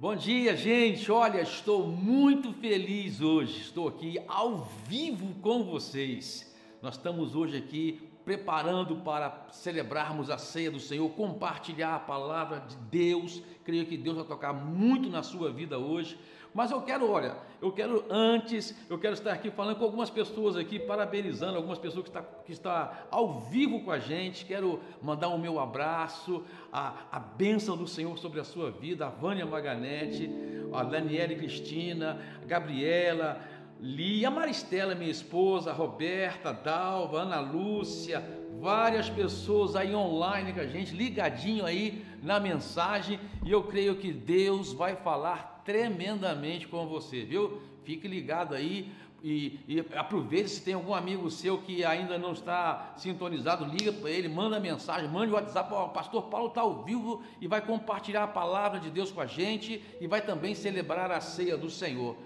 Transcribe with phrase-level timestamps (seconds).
[0.00, 1.12] Bom dia, gente.
[1.12, 3.60] Olha, estou muito feliz hoje.
[3.60, 6.56] Estou aqui ao vivo com vocês.
[6.80, 12.76] Nós estamos hoje aqui preparando para celebrarmos a ceia do Senhor, compartilhar a palavra de
[12.76, 13.42] Deus.
[13.62, 16.18] Creio que Deus vai tocar muito na sua vida hoje.
[16.52, 20.56] Mas eu quero, olha, eu quero antes, eu quero estar aqui falando com algumas pessoas
[20.56, 24.44] aqui, parabenizando algumas pessoas que está, que está ao vivo com a gente.
[24.44, 26.42] Quero mandar o meu abraço,
[26.72, 30.28] a, a bênção do Senhor sobre a sua vida, a Vânia Maganete,
[30.72, 33.40] a Daniela Cristina, a Gabriela,
[33.78, 38.22] Lia, a Maristela, minha esposa, a Roberta, a Dalva, a Ana Lúcia,
[38.60, 44.12] várias pessoas aí online com a gente, ligadinho aí na mensagem, e eu creio que
[44.12, 47.60] Deus vai falar tremendamente com você, viu?
[47.84, 48.92] Fique ligado aí
[49.22, 54.10] e, e aproveite se tem algum amigo seu que ainda não está sintonizado, liga para
[54.10, 58.24] ele, manda mensagem, mande o WhatsApp, o pastor Paulo está ao vivo e vai compartilhar
[58.24, 62.16] a palavra de Deus com a gente e vai também celebrar a ceia do Senhor.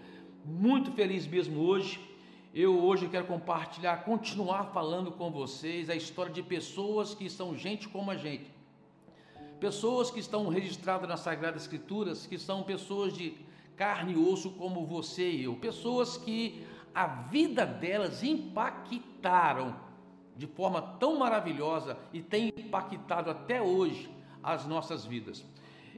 [0.44, 2.00] Muito feliz mesmo hoje.
[2.54, 7.88] Eu hoje quero compartilhar, continuar falando com vocês a história de pessoas que são gente
[7.88, 8.53] como a gente
[9.64, 13.34] pessoas que estão registradas nas Sagradas Escrituras, que são pessoas de
[13.74, 19.74] carne e osso como você e eu, pessoas que a vida delas impactaram
[20.36, 24.10] de forma tão maravilhosa e tem impactado até hoje
[24.42, 25.42] as nossas vidas.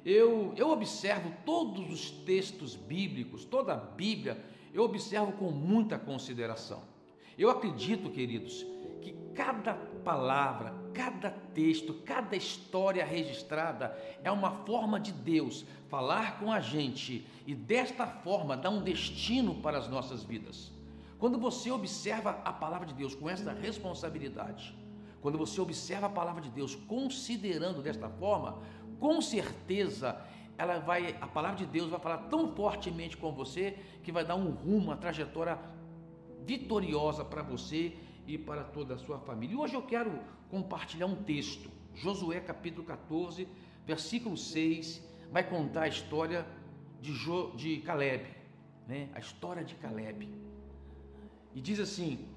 [0.04, 6.84] Eu, eu observo todos os textos bíblicos, toda a Bíblia, eu observo com muita consideração.
[7.36, 8.64] Eu acredito, queridos,
[9.02, 13.94] que cada palavra, cada texto, cada história registrada
[14.24, 19.56] é uma forma de Deus falar com a gente e desta forma dar um destino
[19.56, 20.72] para as nossas vidas.
[21.18, 24.74] Quando você observa a palavra de Deus com essa responsabilidade,
[25.20, 28.58] quando você observa a palavra de Deus considerando desta forma,
[28.98, 30.18] com certeza
[30.56, 34.36] ela vai, a palavra de Deus vai falar tão fortemente com você que vai dar
[34.36, 35.58] um rumo, uma trajetória
[36.46, 37.92] vitoriosa para você
[38.26, 39.54] e para toda a sua família.
[39.54, 40.18] E hoje eu quero
[40.50, 43.48] compartilhar um texto, Josué capítulo 14,
[43.86, 46.46] versículo 6, vai contar a história
[47.00, 48.26] de, jo, de Caleb,
[48.86, 49.08] né?
[49.14, 50.28] a história de Caleb.
[51.54, 52.28] E diz assim: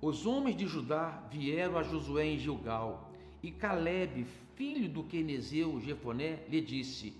[0.00, 3.10] Os homens de Judá vieram a Josué em Gilgal,
[3.42, 4.24] e Caleb,
[4.54, 7.14] filho do Quenezeu Jefoné, lhe disse: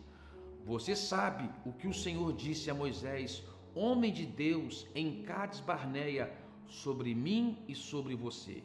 [0.65, 3.43] Você sabe o que o Senhor disse a Moisés,
[3.75, 6.33] homem de Deus, em Cades Barneia,
[6.69, 8.63] sobre mim e sobre você.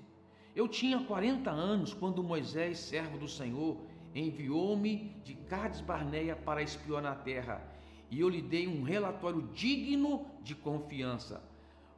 [0.56, 3.78] Eu tinha 40 anos quando Moisés, servo do Senhor,
[4.14, 7.64] enviou-me de Cades Barneia para espionar a terra,
[8.10, 11.44] e eu lhe dei um relatório digno de confiança.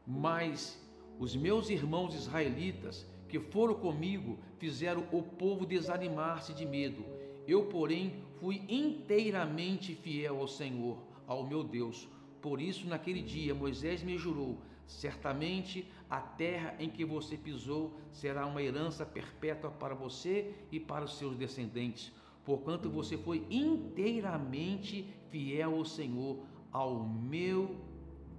[0.05, 0.79] Mas
[1.17, 7.05] os meus irmãos israelitas que foram comigo fizeram o povo desanimar-se de medo.
[7.47, 12.07] Eu, porém, fui inteiramente fiel ao Senhor, ao meu Deus.
[12.41, 14.59] Por isso, naquele dia, Moisés me jurou:
[14.91, 21.05] Certamente a terra em que você pisou será uma herança perpétua para você e para
[21.05, 22.11] os seus descendentes,
[22.43, 26.43] porquanto você foi inteiramente fiel ao Senhor,
[26.73, 27.77] ao meu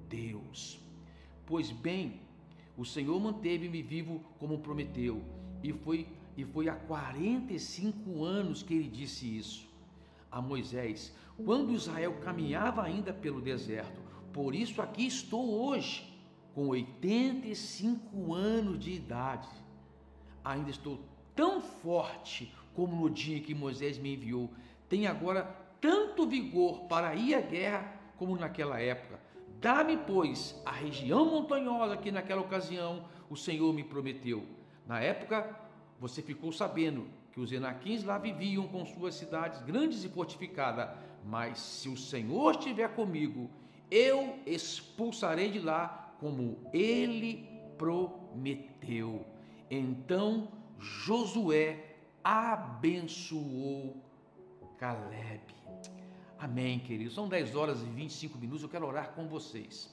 [0.08, 0.78] Deus.
[1.46, 2.20] Pois bem,
[2.76, 5.22] o Senhor manteve-me vivo como prometeu,
[5.62, 9.68] e foi e foi há 45 anos que ele disse isso
[10.30, 11.14] a Moisés,
[11.44, 14.00] quando Israel caminhava ainda pelo deserto.
[14.32, 16.11] Por isso aqui estou hoje
[16.54, 19.48] com 85 anos de idade,
[20.44, 21.00] ainda estou
[21.34, 24.50] tão forte como no dia que Moisés me enviou.
[24.88, 25.44] Tenho agora
[25.80, 29.20] tanto vigor para ir à guerra como naquela época.
[29.60, 34.44] Dá-me, pois, a região montanhosa que naquela ocasião o Senhor me prometeu.
[34.86, 35.56] Na época,
[35.98, 40.90] você ficou sabendo que os enaquins lá viviam com suas cidades grandes e fortificadas.
[41.24, 43.48] Mas se o Senhor estiver comigo,
[43.90, 47.44] eu expulsarei de lá como ele
[47.76, 49.26] prometeu.
[49.68, 50.46] Então
[50.78, 53.96] Josué abençoou
[54.78, 55.42] Caleb.
[56.38, 57.14] Amém, queridos.
[57.14, 58.62] São 10 horas e 25 minutos.
[58.62, 59.92] Eu quero orar com vocês.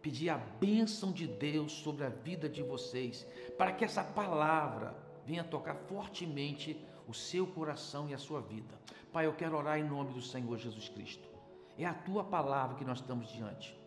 [0.00, 3.26] Pedir a bênção de Deus sobre a vida de vocês,
[3.56, 4.96] para que essa palavra
[5.26, 8.78] venha tocar fortemente o seu coração e a sua vida.
[9.12, 11.28] Pai, eu quero orar em nome do Senhor Jesus Cristo.
[11.76, 13.77] É a tua palavra que nós estamos diante.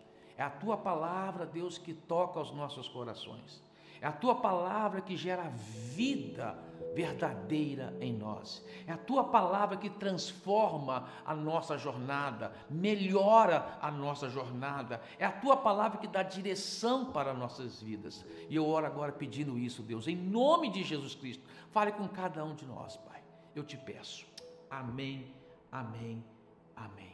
[0.42, 3.62] É a tua palavra, Deus, que toca os nossos corações.
[4.02, 5.48] É a tua palavra que gera
[5.94, 6.58] vida
[6.96, 8.66] verdadeira em nós.
[8.88, 15.00] É a tua palavra que transforma a nossa jornada, melhora a nossa jornada.
[15.20, 18.26] É a tua palavra que dá direção para nossas vidas.
[18.50, 21.44] E eu oro agora pedindo isso, Deus, em nome de Jesus Cristo.
[21.70, 23.22] Fale com cada um de nós, Pai.
[23.56, 24.26] Eu te peço.
[24.72, 25.32] Amém,
[25.72, 26.26] amém,
[26.76, 27.11] Amém.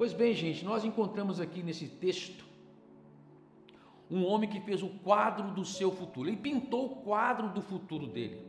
[0.00, 2.42] Pois bem, gente, nós encontramos aqui nesse texto
[4.10, 6.26] um homem que fez o quadro do seu futuro.
[6.26, 8.40] Ele pintou o quadro do futuro dele.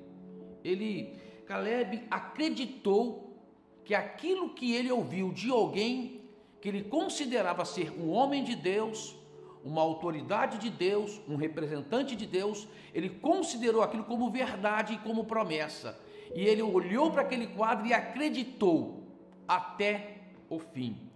[0.63, 1.13] Ele,
[1.45, 3.37] Caleb, acreditou
[3.83, 6.21] que aquilo que ele ouviu de alguém
[6.61, 9.13] que ele considerava ser um homem de Deus,
[9.61, 15.25] uma autoridade de Deus, um representante de Deus, ele considerou aquilo como verdade e como
[15.25, 15.99] promessa.
[16.33, 19.03] E ele olhou para aquele quadro e acreditou
[19.45, 21.10] até o fim.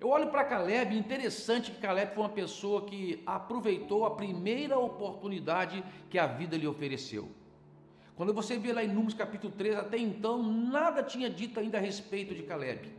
[0.00, 5.84] Eu olho para Caleb, interessante que Caleb foi uma pessoa que aproveitou a primeira oportunidade
[6.08, 7.28] que a vida lhe ofereceu.
[8.16, 11.80] Quando você vê lá em Números capítulo 3, até então nada tinha dito ainda a
[11.82, 12.90] respeito de Caleb.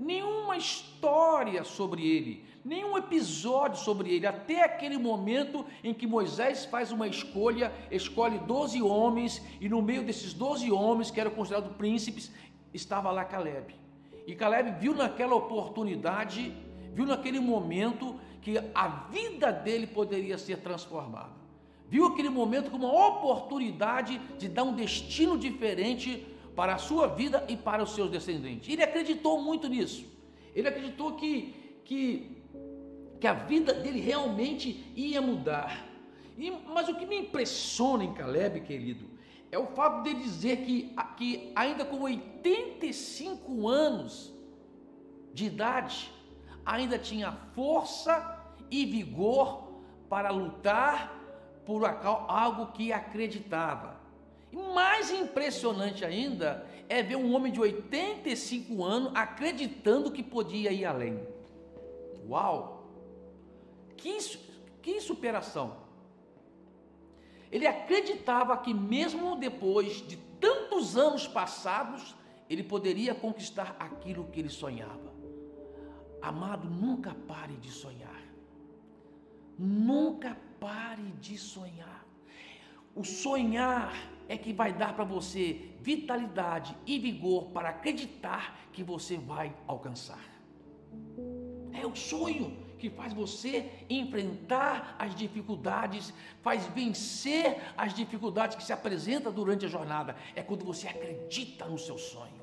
[0.00, 6.90] Nenhuma história sobre ele, nenhum episódio sobre ele, até aquele momento em que Moisés faz
[6.90, 12.32] uma escolha, escolhe 12 homens, e no meio desses 12 homens, que eram considerados príncipes,
[12.72, 13.87] estava lá Caleb.
[14.28, 16.54] E Caleb viu naquela oportunidade,
[16.92, 21.32] viu naquele momento que a vida dele poderia ser transformada.
[21.88, 27.42] Viu aquele momento como uma oportunidade de dar um destino diferente para a sua vida
[27.48, 28.68] e para os seus descendentes.
[28.68, 30.04] Ele acreditou muito nisso.
[30.54, 32.36] Ele acreditou que, que,
[33.18, 35.88] que a vida dele realmente ia mudar.
[36.36, 39.08] E, mas o que me impressiona em Caleb, querido,
[39.50, 44.32] é o fato de dizer que, que ainda com 85 anos
[45.32, 46.12] de idade,
[46.64, 49.68] ainda tinha força e vigor
[50.08, 51.14] para lutar
[51.64, 53.98] por algo que acreditava.
[54.50, 60.84] E mais impressionante ainda é ver um homem de 85 anos acreditando que podia ir
[60.84, 61.20] além.
[62.26, 62.86] Uau!
[63.96, 64.18] Que,
[64.82, 65.87] que superação!
[67.50, 72.14] Ele acreditava que, mesmo depois de tantos anos passados,
[72.48, 75.12] ele poderia conquistar aquilo que ele sonhava.
[76.20, 78.22] Amado, nunca pare de sonhar.
[79.58, 82.06] Nunca pare de sonhar.
[82.94, 83.92] O sonhar
[84.28, 90.24] é que vai dar para você vitalidade e vigor para acreditar que você vai alcançar.
[91.72, 98.72] É o sonho que faz você enfrentar as dificuldades, faz vencer as dificuldades que se
[98.72, 100.16] apresentam durante a jornada.
[100.34, 102.42] É quando você acredita no seu sonho,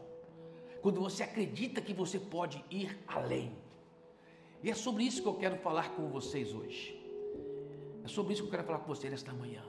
[0.82, 3.52] quando você acredita que você pode ir além.
[4.62, 7.00] E é sobre isso que eu quero falar com vocês hoje.
[8.04, 9.64] É sobre isso que eu quero falar com vocês nesta manhã.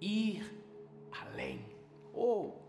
[0.00, 0.42] Ir
[1.10, 1.64] além.
[2.14, 2.61] Oh,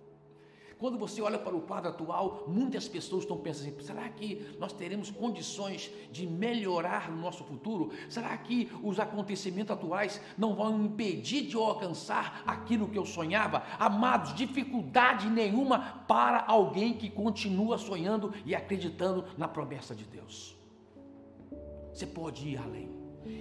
[0.84, 4.74] quando você olha para o quadro atual, muitas pessoas estão pensando assim: será que nós
[4.74, 7.94] teremos condições de melhorar no nosso futuro?
[8.10, 13.64] Será que os acontecimentos atuais não vão impedir de eu alcançar aquilo que eu sonhava?
[13.80, 20.54] Amados, dificuldade nenhuma para alguém que continua sonhando e acreditando na promessa de Deus.
[21.94, 22.90] Você pode ir além.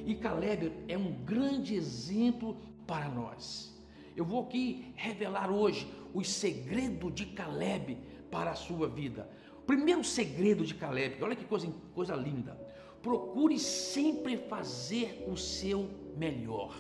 [0.07, 2.57] E Caleb é um grande exemplo
[2.87, 3.73] para nós.
[4.15, 7.99] Eu vou aqui revelar hoje os segredos de Caleb
[8.31, 9.29] para a sua vida.
[9.59, 12.59] O primeiro segredo de Caleb, olha que coisa, coisa linda.
[13.03, 16.77] Procure sempre fazer o seu melhor.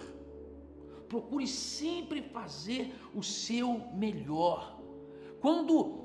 [1.08, 4.80] Procure sempre fazer o seu melhor.
[5.40, 6.02] Quando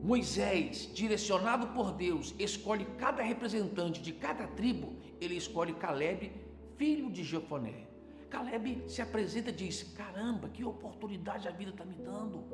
[0.00, 6.30] Moisés, direcionado por Deus, escolhe cada representante de cada tribo, ele escolhe Caleb,
[6.76, 7.87] filho de Jefoné.
[8.30, 12.44] Caleb se apresenta e diz: Caramba, que oportunidade a vida está me dando.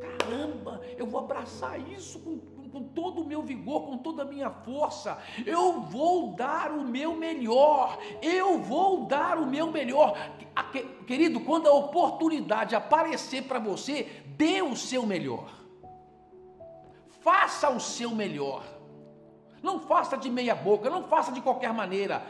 [0.00, 4.50] Caramba, eu vou abraçar isso com, com, todo o meu vigor, com toda a minha
[4.50, 5.18] força.
[5.44, 7.98] Eu vou dar o meu melhor.
[8.22, 10.16] Eu vou dar o meu melhor.
[11.06, 15.50] Querido, quando a oportunidade aparecer para você, dê o seu melhor.
[17.20, 18.64] Faça o seu melhor.
[19.62, 22.24] Não faça de meia boca, não faça de qualquer maneira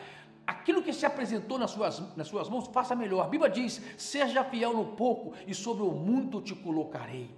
[0.50, 3.24] aquilo que se apresentou nas suas, nas suas mãos, faça melhor.
[3.24, 7.30] A Bíblia diz: seja fiel no pouco e sobre o muito te colocarei.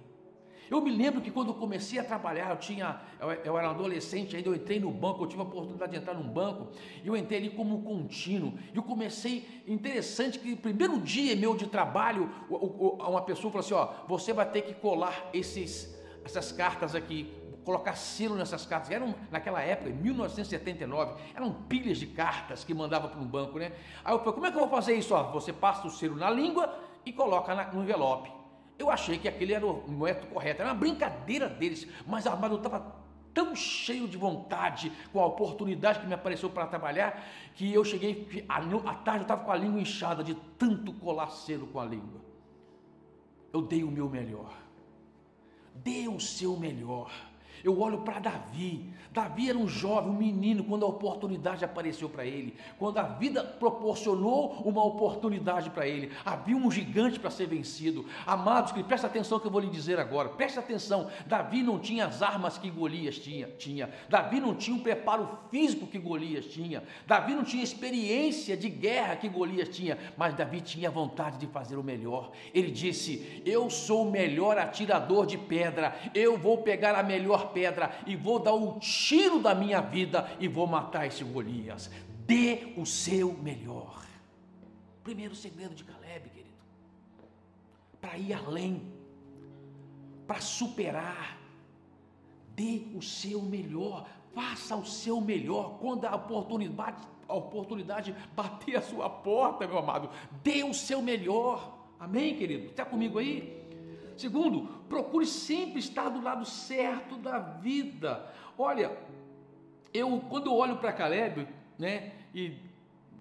[0.71, 2.99] Eu me lembro que quando eu comecei a trabalhar, eu tinha,
[3.43, 6.27] eu, era adolescente, ainda eu entrei no banco, eu tive a oportunidade de entrar num
[6.27, 6.69] banco,
[7.03, 8.53] e eu entrei ali como contínuo.
[8.73, 13.73] E eu comecei, interessante que no primeiro dia meu de trabalho, uma pessoa falou assim:
[13.75, 18.91] ó, você vai ter que colar esses, essas cartas aqui colocar selo nessas cartas.
[18.91, 23.71] Eram, naquela época, em 1979, eram pilhas de cartas que mandava para um banco, né?
[24.03, 25.13] Aí eu falei, como é que eu vou fazer isso?
[25.13, 26.73] Ó, você passa o selo na língua
[27.05, 28.31] e coloca na, no envelope.
[28.77, 32.57] Eu achei que aquele era o método correto, era uma brincadeira deles, mas a eu
[32.57, 33.03] estava
[33.33, 38.45] tão cheio de vontade com a oportunidade que me apareceu para trabalhar, que eu cheguei,
[38.47, 42.21] à tarde eu estava com a língua inchada de tanto colar selo com a língua.
[43.51, 44.53] Eu dei o meu melhor.
[45.75, 47.11] Dê o seu melhor.
[47.63, 48.93] Eu olho para Davi.
[49.13, 53.43] Davi era um jovem, um menino, quando a oportunidade apareceu para ele, quando a vida
[53.43, 58.05] proporcionou uma oportunidade para ele, havia um gigante para ser vencido.
[58.25, 60.29] Amados, que presta atenção que eu vou lhe dizer agora.
[60.29, 61.09] Presta atenção.
[61.27, 63.89] Davi não tinha as armas que Golias tinha, tinha.
[64.09, 66.83] Davi não tinha o preparo físico que Golias tinha.
[67.05, 71.77] Davi não tinha experiência de guerra que Golias tinha, mas Davi tinha vontade de fazer
[71.77, 72.31] o melhor.
[72.51, 75.95] Ele disse: "Eu sou o melhor atirador de pedra.
[76.15, 80.47] Eu vou pegar a melhor pedra e vou dar o tiro da minha vida e
[80.47, 81.89] vou matar esse Golias.
[82.25, 84.03] Dê o seu melhor.
[85.03, 86.55] Primeiro segredo de Caleb, querido.
[88.01, 88.81] Para ir além,
[90.25, 91.37] para superar.
[92.55, 94.07] Dê o seu melhor.
[94.33, 100.09] Faça o seu melhor quando a oportunidade, a oportunidade bater a sua porta, meu amado.
[100.43, 101.77] Dê o seu melhor.
[101.99, 102.67] Amém, querido?
[102.67, 103.61] Está comigo aí?
[104.17, 108.31] Segundo, procure sempre estar do lado certo da vida.
[108.55, 108.95] Olha,
[109.91, 111.47] eu quando eu olho para Caleb,
[111.79, 112.53] né, e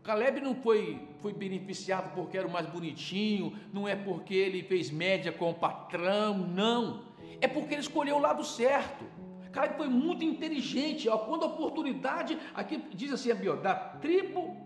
[0.03, 4.91] Caleb não foi, foi beneficiado porque era o mais bonitinho, não é porque ele fez
[4.91, 7.05] média com o patrão, não.
[7.41, 9.07] É porque ele escolheu o lado certo.
[9.51, 11.09] Caleb foi muito inteligente.
[11.09, 14.57] Ó, quando a oportunidade, aqui diz assim, ó, da tribo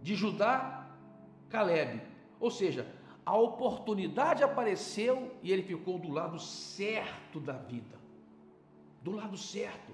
[0.00, 0.86] de Judá,
[1.48, 2.00] Caleb.
[2.38, 2.86] Ou seja,
[3.30, 7.96] a oportunidade apareceu e ele ficou do lado certo da vida.
[9.00, 9.92] Do lado certo.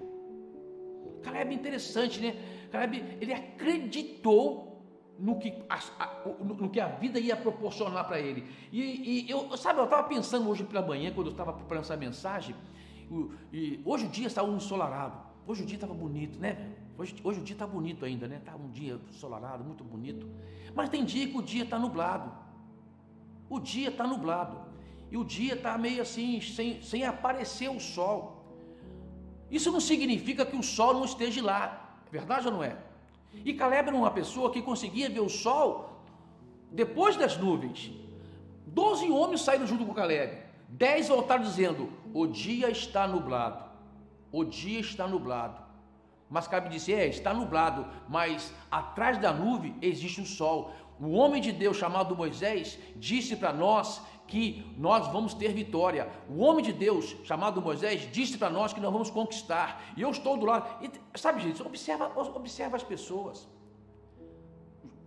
[1.21, 2.35] Caleb é interessante, né?
[2.71, 4.81] Caleb, ele acreditou
[5.19, 5.79] no que a,
[6.39, 8.43] no que a vida ia proporcionar para ele.
[8.71, 11.95] E, e, eu, sabe, eu estava pensando hoje pela manhã, quando eu estava preparando essa
[11.95, 12.55] mensagem,
[13.53, 15.15] e, hoje o dia está ensolarado,
[15.45, 16.73] hoje o dia estava bonito, né?
[16.97, 18.37] Hoje, hoje o dia está bonito ainda, né?
[18.37, 20.27] Está um dia ensolarado, muito bonito.
[20.73, 22.46] Mas tem dia que o dia está nublado.
[23.49, 24.57] O dia está nublado.
[25.09, 28.45] E o dia está meio assim, sem, sem aparecer o sol.
[29.49, 31.99] Isso não significa que o sol não esteja lá.
[32.11, 32.77] Verdade ou não é?
[33.45, 36.01] E Caleb era uma pessoa que conseguia ver o sol
[36.71, 37.91] depois das nuvens.
[38.65, 40.37] Doze homens saíram junto com Caleb.
[40.67, 43.63] Dez voltaram dizendo: O dia está nublado.
[44.31, 45.66] O dia está nublado.
[46.29, 50.71] Mas Caleb disse: É, está nublado, mas atrás da nuvem existe o sol.
[50.99, 56.09] O homem de Deus chamado Moisés disse para nós que nós vamos ter vitória.
[56.29, 59.93] O homem de Deus, chamado Moisés, disse para nós que nós vamos conquistar.
[59.95, 60.83] E eu estou do lado.
[60.83, 63.47] E, sabe, gente, observa, observa as pessoas.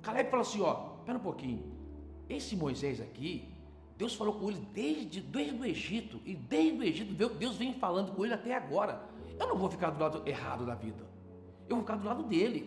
[0.01, 1.79] Caleb fala assim: ó, espera um pouquinho.
[2.29, 3.53] Esse Moisés aqui,
[3.99, 6.21] Deus falou com ele desde, desde o Egito.
[6.25, 9.03] E desde o Egito, Deus vem falando com ele até agora.
[9.39, 11.10] Eu não vou ficar do lado errado da vida.
[11.71, 12.61] Eu vou ficar do lado dele.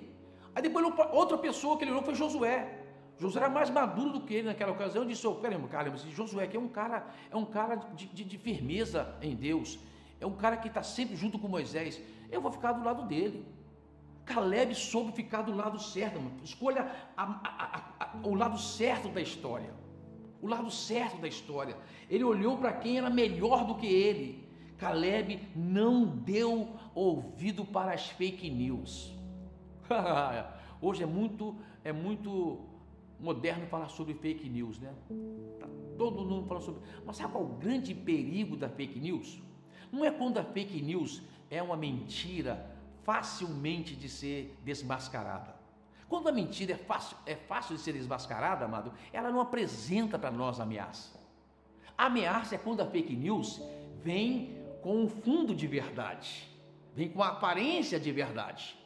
[0.56, 2.80] Aí depois outra pessoa que ele olhou foi Josué.
[3.18, 5.06] Josué era mais maduro do que ele naquela ocasião.
[5.06, 8.24] Disse: oh, caramba, caramba, esse Josué aqui é um cara, é um cara de, de,
[8.24, 9.78] de firmeza em Deus.
[10.22, 12.02] É um cara que está sempre junto com Moisés.
[12.32, 13.46] Eu vou ficar do lado dele.
[14.26, 16.18] Caleb soube ficar do lado certo.
[16.20, 16.40] Mano.
[16.42, 19.74] Escolha a, a, a, o lado certo da história.
[20.42, 21.76] O lado certo da história.
[22.10, 24.48] Ele olhou para quem era melhor do que ele.
[24.78, 29.14] Caleb não deu ouvido para as fake news.
[30.82, 32.60] Hoje é muito, é muito
[33.20, 34.94] moderno falar sobre fake news, né?
[35.60, 36.82] Tá todo mundo falando sobre.
[37.06, 39.42] Mas sabe qual é o grande perigo da fake news?
[39.92, 42.70] Não é quando a fake news é uma mentira
[43.04, 45.56] facilmente de ser desmascarada.
[46.10, 50.32] Quando a mentira é fácil, é fácil de ser desmascarada, amado, ela não apresenta para
[50.32, 51.20] nós ameaça.
[51.98, 53.62] A ameaça é quando a fake news
[54.04, 56.48] vem com um fundo de verdade,
[56.94, 58.78] vem com a aparência de verdade.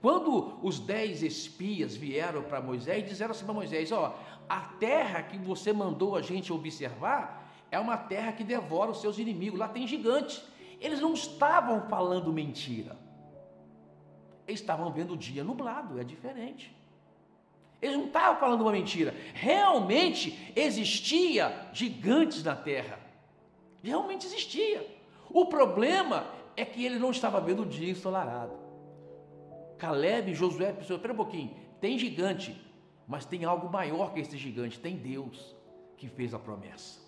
[0.00, 4.16] Quando os dez espias vieram para Moisés, disseram assim para Moisés: Ó,
[4.48, 9.18] a terra que você mandou a gente observar é uma terra que devora os seus
[9.18, 10.42] inimigos, lá tem gigantes.
[10.80, 12.96] Eles não estavam falando mentira,
[14.46, 16.74] eles estavam vendo o dia nublado, é diferente.
[17.82, 23.00] Eles não estavam falando uma mentira, realmente existia gigantes na terra,
[23.82, 24.94] realmente existia.
[25.30, 26.26] O problema
[26.56, 28.52] é que ele não estava vendo o dia ensolarado.
[29.78, 32.60] Caleb e Josué pensou, espera um pouquinho, tem gigante,
[33.06, 35.54] mas tem algo maior que esse gigante, tem Deus
[35.96, 37.02] que fez a promessa.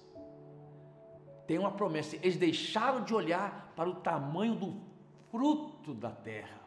[1.47, 4.81] Tem uma promessa, eles deixaram de olhar para o tamanho do
[5.31, 6.61] fruto da terra.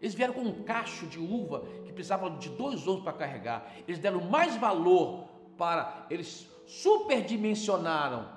[0.00, 3.72] Eles vieram com um cacho de uva que precisava de dois anos para carregar.
[3.86, 8.28] Eles deram mais valor para, eles superdimensionaram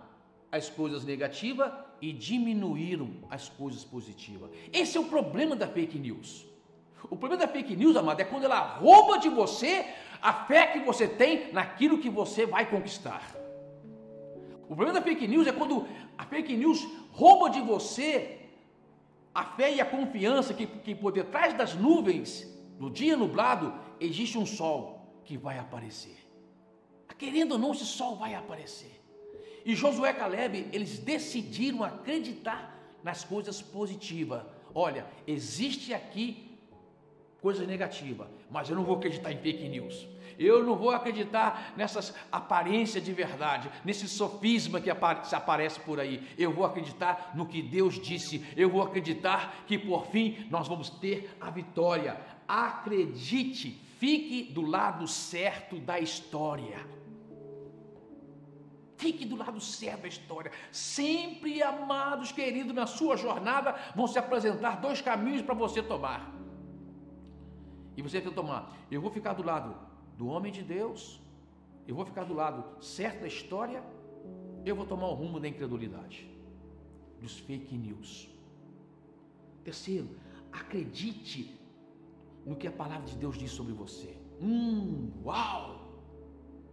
[0.51, 1.71] as coisas negativas
[2.05, 4.51] e diminuíram as coisas positivas.
[4.71, 6.45] Esse é o problema da fake news.
[7.03, 9.85] O problema da fake news, amado, é quando ela rouba de você
[10.21, 13.35] a fé que você tem naquilo que você vai conquistar.
[14.65, 18.39] O problema da fake news é quando a fake news rouba de você
[19.33, 22.47] a fé e a confiança que, que por detrás das nuvens,
[22.79, 26.17] no dia nublado, existe um sol que vai aparecer.
[27.17, 29.04] Querendo ou não, esse sol vai aparecer.
[29.65, 34.43] E Josué e Caleb, eles decidiram acreditar nas coisas positivas.
[34.73, 36.55] Olha, existe aqui
[37.41, 40.07] coisa negativa, mas eu não vou acreditar em fake news.
[40.37, 46.21] Eu não vou acreditar nessas aparências de verdade, nesse sofisma que aparece por aí.
[46.37, 48.45] Eu vou acreditar no que Deus disse.
[48.55, 52.19] Eu vou acreditar que por fim nós vamos ter a vitória.
[52.47, 56.85] Acredite, fique do lado certo da história.
[58.97, 60.51] Fique do lado certo da história.
[60.71, 66.33] Sempre, amados queridos, na sua jornada vão se apresentar dois caminhos para você tomar.
[67.97, 68.75] E você tem que tomar.
[68.89, 69.75] Eu vou ficar do lado
[70.17, 71.19] do homem de Deus,
[71.87, 73.83] eu vou ficar do lado certo da história,
[74.65, 76.29] eu vou tomar o rumo da incredulidade,
[77.19, 78.29] dos fake news.
[79.63, 80.09] Terceiro,
[80.51, 81.59] acredite
[82.45, 84.17] no que a palavra de Deus diz sobre você.
[84.41, 85.74] Hum, uau!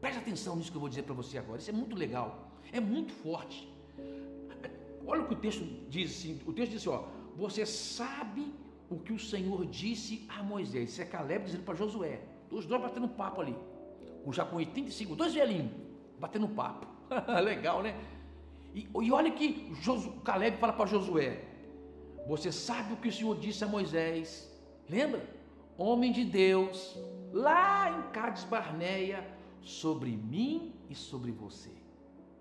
[0.02, 1.60] Preste atenção nisso que eu vou dizer para você agora.
[1.60, 3.72] Isso é muito legal, é muito forte.
[5.06, 7.04] Olha o que o texto diz assim: o texto diz assim, ó,
[7.36, 8.52] você sabe
[8.90, 10.90] o que o Senhor disse a Moisés.
[10.90, 12.20] Isso é Caleb dizendo para Josué.
[12.50, 13.56] Os dois batendo papo ali.
[14.32, 15.70] Já com 85, dois velhinhos,
[16.18, 16.88] batendo papo.
[17.44, 17.96] Legal, né?
[18.74, 21.44] E, e olha que Josu, Caleb fala para Josué:
[22.26, 24.50] Você sabe o que o Senhor disse a Moisés?
[24.90, 25.24] Lembra?
[25.78, 26.98] Homem de Deus,
[27.32, 29.24] lá em Cades Barneia,
[29.62, 31.70] sobre mim e sobre você.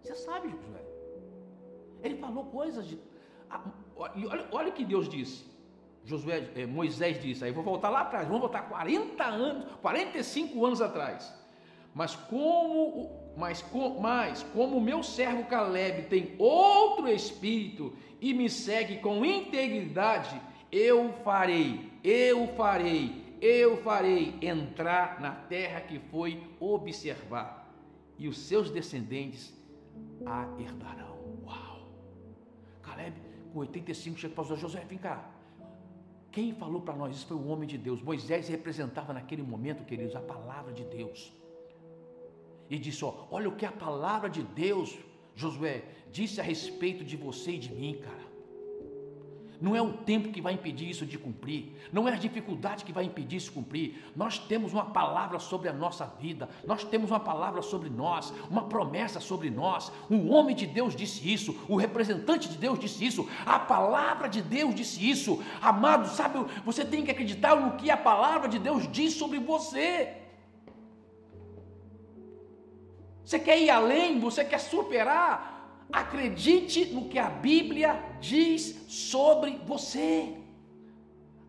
[0.01, 0.81] Você sabe, Josué.
[2.03, 2.99] Ele falou coisas de.
[3.95, 5.51] Olha, olha o que Deus disse.
[6.03, 10.81] Josué, eh, Moisés disse, aí vou voltar lá atrás, vamos voltar 40 anos, 45 anos
[10.81, 11.31] atrás.
[11.93, 13.63] Mas como, mas,
[13.99, 21.13] mas como o meu servo Caleb tem outro espírito e me segue com integridade, eu
[21.23, 27.73] farei, eu farei, eu farei entrar na terra que foi observar,
[28.17, 29.51] e os seus descendentes
[30.25, 31.17] a herdarão.
[31.43, 31.91] Uau!
[32.83, 33.15] Caleb,
[33.51, 35.27] com 85, chega para Josué, vem cá.
[36.31, 38.01] Quem falou para nós isso foi o homem de Deus.
[38.01, 41.33] Moisés representava naquele momento, queridos, a palavra de Deus.
[42.69, 44.97] E disse: ó, olha o que a palavra de Deus,
[45.35, 48.30] Josué, disse a respeito de você e de mim, cara.
[49.61, 52.91] Não é o tempo que vai impedir isso de cumprir, não é a dificuldade que
[52.91, 54.03] vai impedir isso de cumprir.
[54.15, 58.63] Nós temos uma palavra sobre a nossa vida, nós temos uma palavra sobre nós, uma
[58.63, 59.91] promessa sobre nós.
[60.09, 64.41] O homem de Deus disse isso, o representante de Deus disse isso, a palavra de
[64.41, 65.43] Deus disse isso.
[65.61, 70.17] Amado, sabe, você tem que acreditar no que a palavra de Deus diz sobre você.
[73.23, 75.60] Você quer ir além, você quer superar,
[75.91, 80.37] Acredite no que a Bíblia diz sobre você.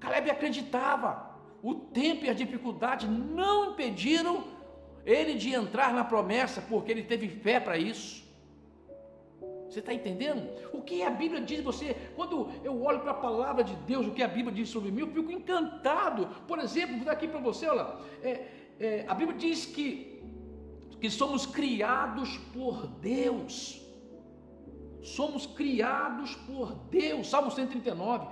[0.00, 1.31] Caleb acreditava.
[1.62, 4.44] O tempo e a dificuldade não impediram
[5.07, 8.22] ele de entrar na promessa, porque ele teve fé para isso.
[9.68, 10.50] Você está entendendo?
[10.72, 11.96] O que a Bíblia diz você?
[12.14, 15.00] Quando eu olho para a palavra de Deus, o que a Bíblia diz sobre mim,
[15.00, 16.28] eu fico encantado.
[16.46, 17.87] Por exemplo, vou dar aqui para você, olha,
[18.22, 18.46] é,
[18.78, 20.20] é, a Bíblia diz que,
[21.00, 23.82] que somos criados por Deus.
[25.02, 27.28] Somos criados por Deus.
[27.28, 28.26] Salmo 139.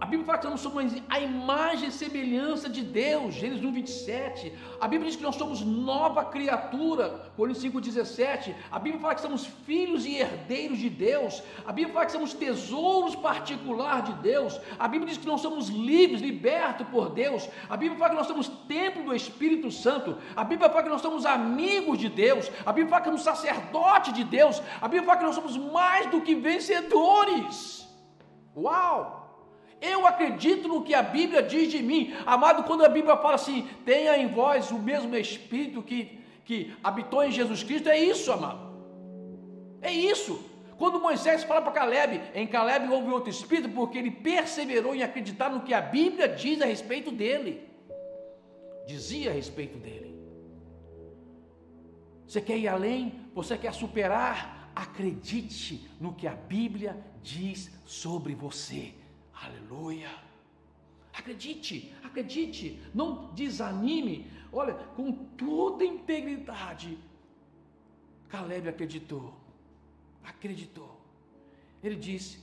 [0.00, 4.52] A Bíblia fala que nós somos a imagem e semelhança de Deus, Gênesis 1, 27.
[4.78, 8.54] A Bíblia diz que nós somos nova criatura, Coríntios 5, 17.
[8.70, 11.42] A Bíblia fala que somos filhos e herdeiros de Deus.
[11.64, 14.60] A Bíblia fala que somos tesouros particular de Deus.
[14.78, 17.48] A Bíblia diz que nós somos livres, libertos por Deus.
[17.70, 20.18] A Bíblia fala que nós somos templo do Espírito Santo.
[20.36, 22.50] A Bíblia fala que nós somos amigos de Deus.
[22.66, 24.60] A Bíblia fala que somos sacerdote de Deus.
[24.80, 27.88] A Bíblia fala que nós somos mais do que vencedores.
[28.54, 29.21] Uau!
[29.82, 32.14] Eu acredito no que a Bíblia diz de mim.
[32.24, 37.24] Amado, quando a Bíblia fala assim, tenha em vós o mesmo Espírito que, que habitou
[37.24, 38.72] em Jesus Cristo, é isso, amado.
[39.80, 40.48] É isso.
[40.78, 45.50] Quando Moisés fala para Caleb, em Caleb houve outro Espírito, porque ele perseverou em acreditar
[45.50, 47.68] no que a Bíblia diz a respeito dele.
[48.86, 50.16] Dizia a respeito dele.
[52.24, 53.12] Você quer ir além?
[53.34, 54.70] Você quer superar?
[54.76, 58.94] Acredite no que a Bíblia diz sobre você.
[59.44, 60.10] Aleluia.
[61.12, 64.30] Acredite, acredite, não desanime.
[64.52, 66.98] Olha, com toda integridade,
[68.28, 69.34] Caleb acreditou.
[70.24, 71.00] Acreditou.
[71.82, 72.38] Ele disse: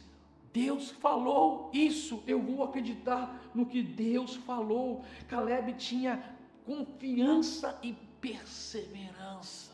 [0.54, 5.04] Deus falou isso, eu vou acreditar no que Deus falou.
[5.28, 9.72] Caleb tinha confiança e perseverança.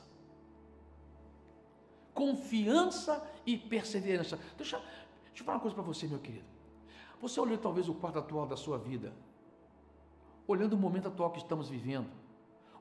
[2.14, 4.40] Confiança e perseverança.
[4.56, 6.55] Deixa, deixa eu falar uma coisa para você, meu querido.
[7.26, 9.12] Você olhou talvez o quadro atual da sua vida,
[10.48, 12.06] olhando o momento atual que estamos vivendo,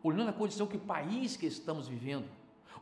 [0.03, 2.27] olhando a condição que o país que estamos vivendo,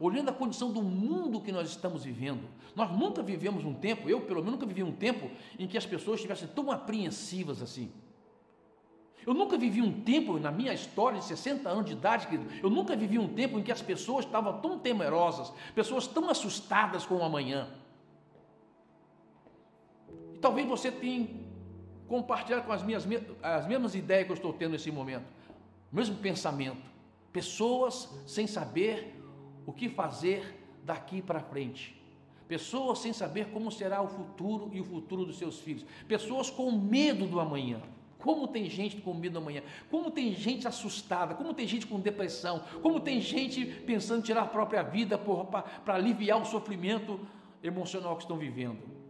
[0.00, 2.48] olhando a condição do mundo que nós estamos vivendo.
[2.74, 5.86] Nós nunca vivemos um tempo, eu pelo menos nunca vivi um tempo em que as
[5.86, 7.92] pessoas estivessem tão apreensivas assim.
[9.24, 12.68] Eu nunca vivi um tempo na minha história de 60 anos de idade, querido, eu
[12.70, 17.18] nunca vivi um tempo em que as pessoas estavam tão temerosas, pessoas tão assustadas com
[17.18, 17.68] o amanhã.
[20.34, 21.41] E talvez você tenha
[22.12, 23.08] compartilhado com as minhas
[23.42, 25.24] as mesmas ideias que eu estou tendo nesse momento,
[25.90, 26.82] o mesmo pensamento.
[27.32, 29.18] Pessoas sem saber
[29.64, 31.98] o que fazer daqui para frente.
[32.46, 35.86] Pessoas sem saber como será o futuro e o futuro dos seus filhos.
[36.06, 37.80] Pessoas com medo do amanhã.
[38.18, 41.98] Como tem gente com medo do amanhã, como tem gente assustada, como tem gente com
[41.98, 47.18] depressão, como tem gente pensando em tirar a própria vida para aliviar o sofrimento
[47.62, 49.01] emocional que estão vivendo.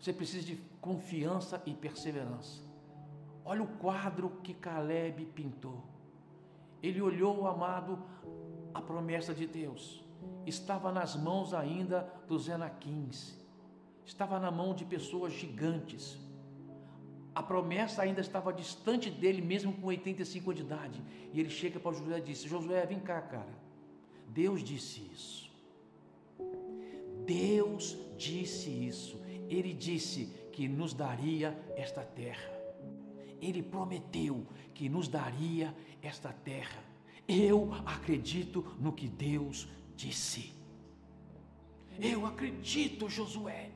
[0.00, 2.62] Você precisa de confiança e perseverança.
[3.44, 5.84] Olha o quadro que Caleb pintou.
[6.82, 7.98] Ele olhou amado,
[8.74, 10.04] a promessa de Deus.
[10.44, 13.36] Estava nas mãos ainda dos Enaquins
[14.06, 16.16] estava na mão de pessoas gigantes.
[17.34, 21.02] A promessa ainda estava distante dele, mesmo com 85 anos de idade.
[21.34, 23.66] E ele chega para Josué e disse: Josué, vem cá, cara.
[24.28, 25.50] Deus disse isso.
[27.26, 29.20] Deus disse isso.
[29.48, 32.52] Ele disse que nos daria esta terra.
[33.40, 36.82] Ele prometeu que nos daria esta terra.
[37.28, 40.52] Eu acredito no que Deus disse.
[42.00, 43.70] Eu acredito, Josué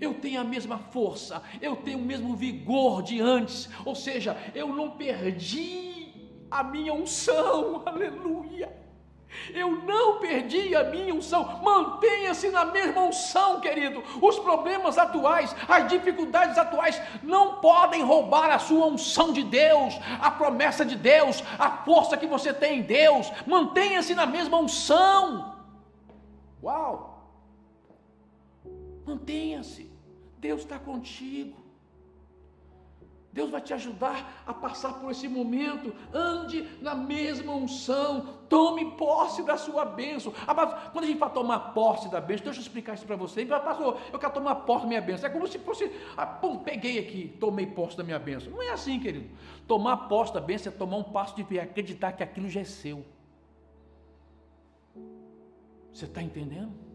[0.00, 4.68] eu tenho a mesma força, eu tenho o mesmo vigor de antes, ou seja, eu
[4.68, 6.12] não perdi
[6.50, 8.81] a minha unção, aleluia.
[9.54, 11.60] Eu não perdi a minha unção.
[11.62, 14.02] Mantenha-se na mesma unção, querido.
[14.20, 20.30] Os problemas atuais, as dificuldades atuais não podem roubar a sua unção de Deus, a
[20.30, 23.30] promessa de Deus, a força que você tem em Deus.
[23.46, 25.56] Mantenha-se na mesma unção.
[26.62, 27.12] Uau!
[29.06, 29.90] Mantenha-se.
[30.38, 31.61] Deus está contigo.
[33.32, 35.94] Deus vai te ajudar a passar por esse momento.
[36.12, 38.40] Ande na mesma unção.
[38.48, 40.32] Tome posse da sua bênção.
[40.92, 43.46] Quando a gente vai tomar posse da bênção, deixa eu explicar isso para você.
[43.46, 45.26] Pastor, eu quero tomar posse da minha bênção.
[45.26, 48.52] É como se fosse, ah, pum, peguei aqui, tomei posse da minha bênção.
[48.52, 49.30] Não é assim, querido.
[49.66, 52.64] Tomar posse da bênção é tomar um passo de fé, acreditar que aquilo já é
[52.64, 53.04] seu.
[55.90, 56.92] Você está entendendo?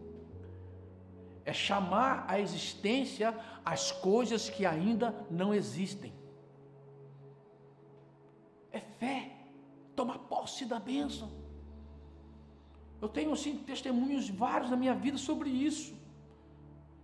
[1.48, 6.12] é chamar à existência as coisas que ainda não existem.
[8.72, 9.30] É fé,
[9.96, 11.30] tomar posse da bênção.
[13.00, 15.96] Eu tenho assim testemunhos vários na minha vida sobre isso.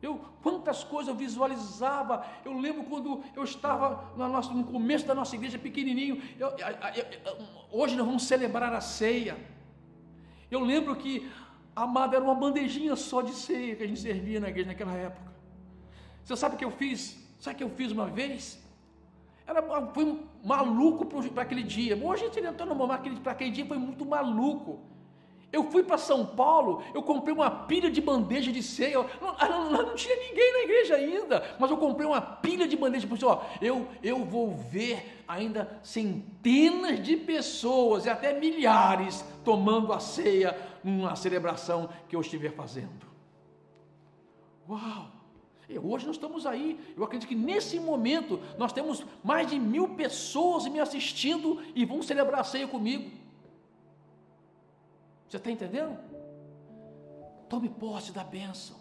[0.03, 2.27] Eu, quantas coisas eu visualizava.
[2.45, 6.21] Eu lembro quando eu estava no, nosso, no começo da nossa igreja, pequenininho.
[6.39, 7.39] Eu, eu,
[7.71, 9.37] hoje nós vamos celebrar a ceia.
[10.51, 11.31] Eu lembro que
[11.75, 15.33] Amado, era uma bandejinha só de ceia que a gente servia na igreja naquela época.
[16.23, 17.19] Você sabe o que eu fiz?
[17.41, 18.64] Sabe o que eu fiz uma vez?
[19.47, 21.97] Era, foi maluco para aquele dia.
[22.03, 24.81] Hoje a gente entrou no momento, para aquele dia foi muito maluco.
[25.53, 29.07] Eu fui para São Paulo, eu comprei uma pilha de bandeja de ceia.
[29.21, 33.07] Não, não, não, tinha ninguém na igreja ainda, mas eu comprei uma pilha de bandeja.
[33.07, 40.01] Porque, ó, eu, eu vou ver ainda centenas de pessoas e até milhares tomando a
[40.01, 43.07] ceia numa celebração que eu estiver fazendo.
[44.69, 45.24] Uau!
[45.69, 46.79] E hoje nós estamos aí.
[46.97, 52.03] Eu acredito que nesse momento nós temos mais de mil pessoas me assistindo e vão
[52.03, 53.11] celebrar a ceia comigo.
[55.29, 55.99] Você está entendendo?
[57.49, 58.77] Tome posse da bênção.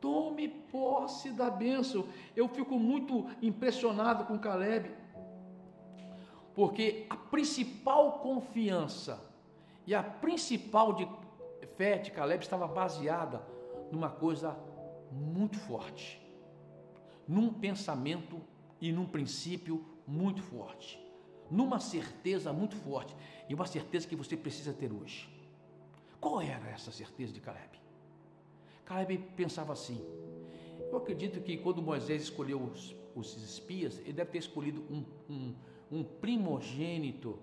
[0.00, 2.06] Tome posse da bênção.
[2.34, 4.90] Eu fico muito impressionado com Caleb,
[6.54, 9.22] porque a principal confiança
[9.86, 11.06] e a principal de
[11.76, 13.42] fé de Caleb estava baseada
[13.90, 14.56] numa coisa
[15.10, 16.20] muito forte,
[17.26, 18.40] num pensamento
[18.80, 21.00] e num princípio muito forte,
[21.50, 23.14] numa certeza muito forte
[23.48, 25.28] e uma certeza que você precisa ter hoje.
[26.20, 27.80] Qual era essa certeza de Caleb?
[28.84, 30.04] Caleb pensava assim:
[30.90, 35.54] eu acredito que quando Moisés escolheu os, os espias, ele deve ter escolhido um, um,
[35.90, 37.38] um primogênito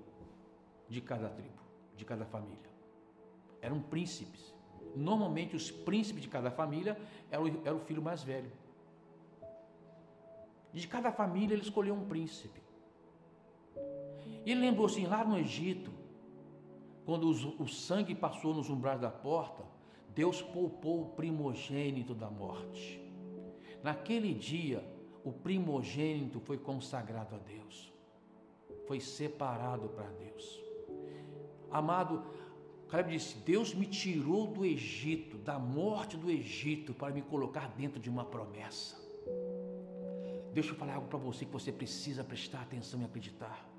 [0.89, 1.62] de cada tribo,
[1.95, 2.69] de cada família.
[3.62, 4.53] Eram príncipes.
[4.97, 6.97] Normalmente, os príncipes de cada família
[7.29, 8.51] eram, era o filho mais velho.
[10.73, 12.62] De cada família, ele escolheu um príncipe.
[14.45, 15.91] E ele lembrou assim: lá no Egito,
[17.05, 19.63] quando o sangue passou nos umbrais da porta,
[20.13, 23.01] Deus poupou o primogênito da morte.
[23.83, 24.83] Naquele dia,
[25.23, 27.93] o primogênito foi consagrado a Deus,
[28.88, 30.62] foi separado para Deus.
[31.69, 32.23] Amado,
[32.89, 38.00] Caleb disse: Deus me tirou do Egito, da morte do Egito, para me colocar dentro
[38.00, 38.95] de uma promessa.
[40.54, 43.69] Deixa eu falar algo para você que você precisa prestar atenção e acreditar.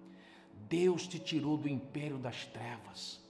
[0.68, 3.20] Deus te tirou do império das trevas.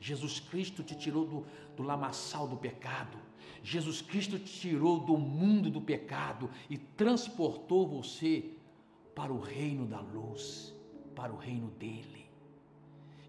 [0.00, 3.18] Jesus Cristo te tirou do, do lamaçal do pecado.
[3.62, 8.52] Jesus Cristo te tirou do mundo do pecado e transportou você
[9.14, 10.74] para o reino da luz,
[11.14, 12.27] para o reino dele.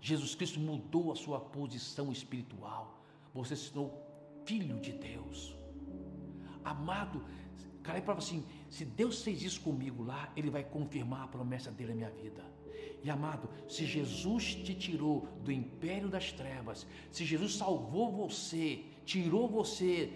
[0.01, 3.03] Jesus Cristo mudou a sua posição espiritual.
[3.33, 4.01] Você se tornou
[4.45, 5.55] filho de Deus.
[6.63, 7.23] Amado,
[7.83, 11.89] cara, para assim, se Deus fez isso comigo lá, Ele vai confirmar a promessa dele
[11.89, 12.43] na minha vida.
[13.03, 19.47] E amado, se Jesus te tirou do império das trevas, se Jesus salvou você, tirou
[19.47, 20.11] você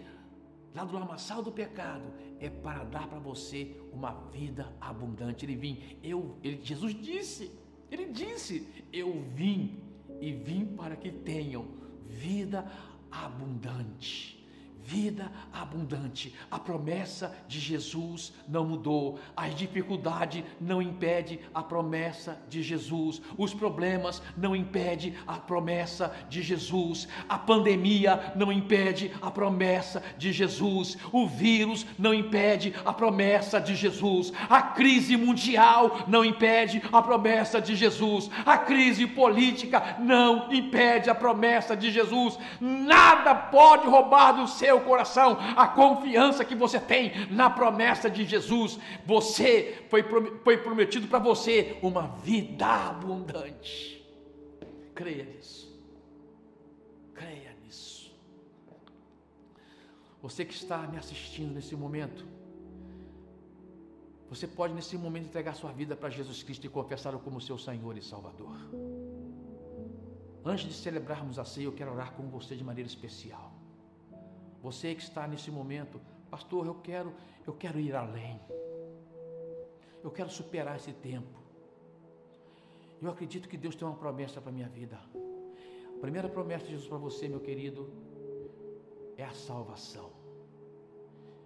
[0.76, 2.04] lá do lamaçal do pecado,
[2.39, 5.46] é para dar para você uma vida abundante.
[5.46, 7.52] Ele vim, eu, ele, Jesus disse,
[7.93, 9.79] ele disse: Eu vim
[10.19, 11.67] e vim para que tenham
[12.08, 12.65] vida
[13.12, 14.42] abundante
[14.86, 16.34] vida abundante.
[16.52, 19.19] A promessa de Jesus não mudou.
[19.36, 23.22] A dificuldade não impede a promessa de Jesus.
[23.38, 27.08] Os problemas não impedem a promessa de Jesus.
[27.30, 30.98] A pandemia não impede a promessa de Jesus.
[31.12, 34.34] O vírus não impede a promessa de Jesus.
[34.50, 38.30] A crise mundial não impede a promessa de Jesus.
[38.46, 42.38] A crise política não impede a promessa de Jesus.
[42.60, 48.25] Nada pode roubar do seu seu coração a confiança que você tem na promessa de
[48.25, 48.79] Jesus.
[49.05, 50.03] Você foi,
[50.43, 54.03] foi prometido para você uma vida abundante.
[54.95, 55.71] Creia nisso.
[57.13, 58.12] Creia nisso.
[60.21, 62.25] Você que está me assistindo nesse momento,
[64.29, 67.95] você pode nesse momento entregar sua vida para Jesus Cristo e confessá-lo como seu Senhor
[67.95, 68.57] e Salvador.
[70.43, 73.52] Antes de celebrarmos a ceia, eu quero orar com você de maneira especial.
[74.63, 75.99] Você que está nesse momento,
[76.32, 77.13] pastor, eu quero,
[77.45, 78.39] eu quero ir além.
[80.02, 81.38] Eu quero superar esse tempo.
[83.02, 84.97] Eu acredito que Deus tem uma promessa para minha vida.
[85.97, 87.91] A primeira promessa de Jesus para você, meu querido,
[89.17, 90.10] é a salvação.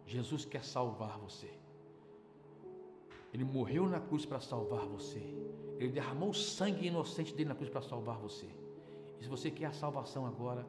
[0.05, 1.49] Jesus quer salvar você.
[3.33, 5.23] Ele morreu na cruz para salvar você.
[5.79, 8.47] Ele derramou o sangue inocente dele na cruz para salvar você.
[9.19, 10.65] E se você quer a salvação agora,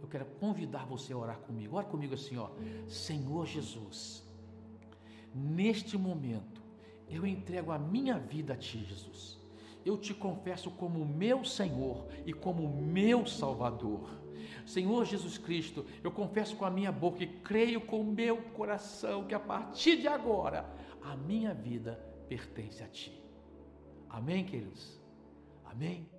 [0.00, 1.76] eu quero convidar você a orar comigo.
[1.76, 2.50] Ora comigo assim, ó.
[2.86, 4.22] Senhor Jesus,
[5.34, 6.62] neste momento,
[7.08, 9.38] eu entrego a minha vida a Ti, Jesus.
[9.84, 14.10] Eu te confesso como meu Senhor e como meu Salvador.
[14.64, 19.24] Senhor Jesus Cristo, eu confesso com a minha boca e creio com o meu coração
[19.24, 20.68] que a partir de agora
[21.02, 21.94] a minha vida
[22.28, 23.12] pertence a Ti.
[24.08, 25.00] Amém, queridos?
[25.64, 26.15] Amém?